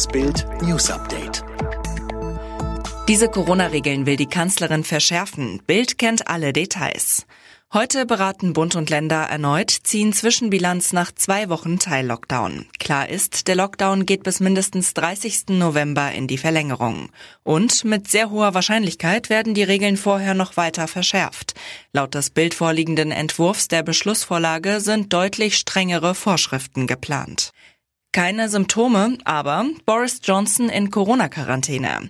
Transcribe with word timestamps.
Das 0.00 0.08
Bild 0.08 0.46
News 0.62 0.90
Update. 0.90 1.44
Diese 3.06 3.28
Corona-Regeln 3.28 4.06
will 4.06 4.16
die 4.16 4.24
Kanzlerin 4.24 4.82
verschärfen. 4.82 5.60
Bild 5.66 5.98
kennt 5.98 6.26
alle 6.26 6.54
Details. 6.54 7.26
Heute 7.72 8.06
beraten 8.06 8.54
Bund 8.54 8.76
und 8.76 8.88
Länder 8.88 9.24
erneut, 9.24 9.70
ziehen 9.70 10.14
Zwischenbilanz 10.14 10.94
nach 10.94 11.12
zwei 11.12 11.50
Wochen 11.50 11.78
Teil-Lockdown. 11.78 12.66
Klar 12.78 13.10
ist, 13.10 13.46
der 13.46 13.56
Lockdown 13.56 14.06
geht 14.06 14.22
bis 14.22 14.40
mindestens 14.40 14.94
30. 14.94 15.50
November 15.50 16.10
in 16.12 16.26
die 16.26 16.38
Verlängerung. 16.38 17.10
Und 17.42 17.84
mit 17.84 18.08
sehr 18.08 18.30
hoher 18.30 18.54
Wahrscheinlichkeit 18.54 19.28
werden 19.28 19.52
die 19.52 19.64
Regeln 19.64 19.98
vorher 19.98 20.32
noch 20.32 20.56
weiter 20.56 20.88
verschärft. 20.88 21.52
Laut 21.92 22.14
des 22.14 22.30
Bild 22.30 22.54
vorliegenden 22.54 23.12
Entwurfs 23.12 23.68
der 23.68 23.82
Beschlussvorlage 23.82 24.80
sind 24.80 25.12
deutlich 25.12 25.56
strengere 25.56 26.14
Vorschriften 26.14 26.86
geplant. 26.86 27.52
Keine 28.12 28.48
Symptome, 28.48 29.18
aber 29.24 29.66
Boris 29.86 30.20
Johnson 30.24 30.68
in 30.68 30.90
Corona-Quarantäne. 30.90 32.08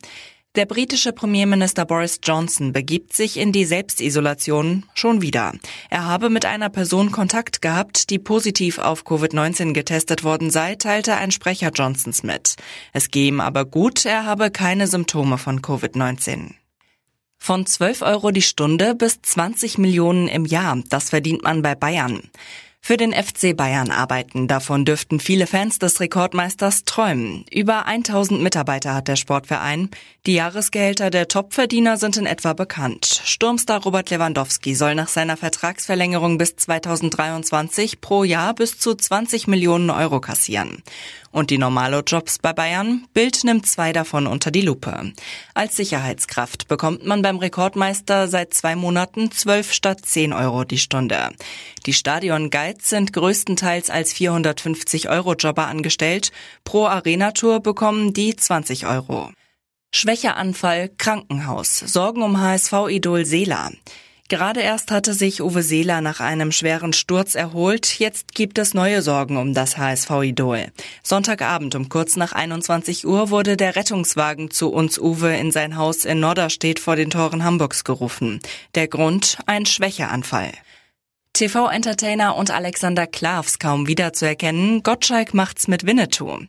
Der 0.54 0.64
britische 0.64 1.12
Premierminister 1.12 1.84
Boris 1.84 2.20
Johnson 2.22 2.72
begibt 2.72 3.12
sich 3.12 3.36
in 3.36 3.52
die 3.52 3.66
Selbstisolation 3.66 4.86
schon 4.94 5.20
wieder. 5.20 5.52
Er 5.90 6.06
habe 6.06 6.30
mit 6.30 6.46
einer 6.46 6.70
Person 6.70 7.12
Kontakt 7.12 7.60
gehabt, 7.60 8.08
die 8.08 8.18
positiv 8.18 8.78
auf 8.78 9.04
Covid-19 9.04 9.74
getestet 9.74 10.24
worden 10.24 10.48
sei, 10.48 10.74
teilte 10.74 11.16
ein 11.16 11.32
Sprecher 11.32 11.70
Johnsons 11.74 12.22
mit. 12.22 12.56
Es 12.94 13.10
gehe 13.10 13.28
ihm 13.28 13.40
aber 13.42 13.66
gut, 13.66 14.06
er 14.06 14.24
habe 14.24 14.50
keine 14.50 14.86
Symptome 14.86 15.36
von 15.36 15.60
Covid-19. 15.60 16.52
Von 17.36 17.66
12 17.66 18.00
Euro 18.00 18.30
die 18.30 18.40
Stunde 18.40 18.94
bis 18.94 19.20
20 19.20 19.76
Millionen 19.76 20.28
im 20.28 20.46
Jahr, 20.46 20.82
das 20.88 21.10
verdient 21.10 21.42
man 21.42 21.60
bei 21.60 21.74
Bayern 21.74 22.22
für 22.80 22.96
den 22.96 23.12
FC 23.12 23.56
Bayern 23.56 23.90
arbeiten. 23.90 24.48
Davon 24.48 24.84
dürften 24.84 25.20
viele 25.20 25.46
Fans 25.46 25.78
des 25.78 26.00
Rekordmeisters 26.00 26.84
träumen. 26.84 27.44
Über 27.52 27.86
1000 27.86 28.42
Mitarbeiter 28.42 28.94
hat 28.94 29.08
der 29.08 29.16
Sportverein. 29.16 29.90
Die 30.26 30.34
Jahresgehälter 30.34 31.10
der 31.10 31.28
Topverdiener 31.28 31.96
sind 31.96 32.16
in 32.16 32.26
etwa 32.26 32.52
bekannt. 32.52 33.22
Sturmstar 33.24 33.82
Robert 33.82 34.10
Lewandowski 34.10 34.74
soll 34.74 34.94
nach 34.94 35.08
seiner 35.08 35.36
Vertragsverlängerung 35.36 36.38
bis 36.38 36.56
2023 36.56 38.00
pro 38.00 38.24
Jahr 38.24 38.54
bis 38.54 38.78
zu 38.78 38.94
20 38.94 39.46
Millionen 39.46 39.90
Euro 39.90 40.20
kassieren. 40.20 40.82
Und 41.32 41.50
die 41.50 41.58
Normalo-Jobs 41.58 42.40
bei 42.40 42.52
Bayern? 42.52 43.06
Bild 43.14 43.44
nimmt 43.44 43.64
zwei 43.64 43.92
davon 43.92 44.26
unter 44.26 44.50
die 44.50 44.62
Lupe. 44.62 45.12
Als 45.54 45.76
Sicherheitskraft 45.76 46.66
bekommt 46.66 47.06
man 47.06 47.22
beim 47.22 47.38
Rekordmeister 47.38 48.26
seit 48.26 48.52
zwei 48.52 48.74
Monaten 48.74 49.30
12 49.30 49.72
statt 49.72 50.00
10 50.04 50.32
Euro 50.32 50.64
die 50.64 50.78
Stunde. 50.78 51.30
Die 51.86 51.92
Stadion-Guides 52.70 52.88
sind 52.88 53.12
größtenteils 53.12 53.90
als 53.90 54.14
450-Euro-Jobber 54.14 55.66
angestellt. 55.66 56.30
Pro 56.64 56.86
Arena-Tour 56.86 57.60
bekommen 57.60 58.12
die 58.12 58.36
20 58.36 58.86
Euro. 58.86 59.30
Schwächeanfall, 59.92 60.90
Krankenhaus, 60.96 61.78
Sorgen 61.78 62.22
um 62.22 62.40
HSV-Idol 62.40 63.24
Seela. 63.24 63.70
Gerade 64.28 64.60
erst 64.60 64.92
hatte 64.92 65.12
sich 65.14 65.42
Uwe 65.42 65.64
Seeler 65.64 66.00
nach 66.00 66.20
einem 66.20 66.52
schweren 66.52 66.92
Sturz 66.92 67.34
erholt. 67.34 67.98
Jetzt 67.98 68.36
gibt 68.36 68.58
es 68.58 68.74
neue 68.74 69.02
Sorgen 69.02 69.36
um 69.36 69.54
das 69.54 69.76
HSV-Idol. 69.76 70.66
Sonntagabend 71.02 71.74
um 71.74 71.88
kurz 71.88 72.14
nach 72.14 72.32
21 72.32 73.04
Uhr 73.04 73.30
wurde 73.30 73.56
der 73.56 73.74
Rettungswagen 73.74 74.52
zu 74.52 74.70
uns 74.70 75.00
Uwe 75.00 75.36
in 75.36 75.50
sein 75.50 75.76
Haus 75.76 76.04
in 76.04 76.20
Norderstedt 76.20 76.78
vor 76.78 76.94
den 76.94 77.10
Toren 77.10 77.42
Hamburgs 77.42 77.82
gerufen. 77.82 78.38
Der 78.76 78.86
Grund 78.86 79.38
ein 79.46 79.66
Schwächeanfall. 79.66 80.52
TV-Entertainer 81.40 82.36
und 82.36 82.50
Alexander 82.50 83.06
Klavs 83.06 83.58
kaum 83.58 83.86
wiederzuerkennen. 83.86 84.82
Gottschalk 84.82 85.32
macht's 85.32 85.68
mit 85.68 85.86
Winnetou. 85.86 86.40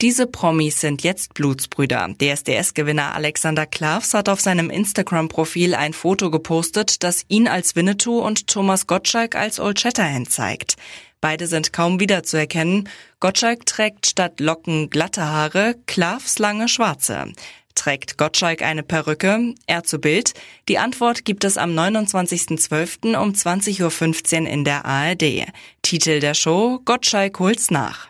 Diese 0.00 0.28
Promis 0.28 0.80
sind 0.80 1.02
jetzt 1.02 1.34
Blutsbrüder. 1.34 2.08
DSDS-Gewinner 2.20 3.16
Alexander 3.16 3.66
Klavs 3.66 4.14
hat 4.14 4.28
auf 4.28 4.40
seinem 4.40 4.70
Instagram-Profil 4.70 5.74
ein 5.74 5.92
Foto 5.92 6.30
gepostet, 6.30 7.02
das 7.02 7.24
ihn 7.26 7.48
als 7.48 7.74
Winnetou 7.74 8.20
und 8.20 8.46
Thomas 8.46 8.86
Gottschalk 8.86 9.34
als 9.34 9.58
Old 9.58 9.80
Shatterhand 9.80 10.30
zeigt. 10.30 10.76
Beide 11.20 11.48
sind 11.48 11.72
kaum 11.72 11.98
wiederzuerkennen. 11.98 12.88
Gottschalk 13.18 13.66
trägt 13.66 14.06
statt 14.06 14.38
Locken 14.38 14.88
glatte 14.88 15.24
Haare, 15.24 15.74
Klavs 15.88 16.38
lange 16.38 16.68
schwarze. 16.68 17.32
Trägt 17.78 18.18
Gottschalk 18.18 18.62
eine 18.62 18.82
Perücke? 18.82 19.54
Er 19.68 19.84
zu 19.84 20.00
Bild. 20.00 20.34
Die 20.68 20.78
Antwort 20.78 21.24
gibt 21.24 21.44
es 21.44 21.56
am 21.56 21.78
29.12. 21.78 23.16
um 23.16 23.30
20.15 23.30 24.42
Uhr 24.42 24.48
in 24.48 24.64
der 24.64 24.84
ARD. 24.84 25.46
Titel 25.82 26.18
der 26.18 26.34
Show 26.34 26.80
Gottschalk 26.84 27.38
holt's 27.38 27.70
nach. 27.70 28.08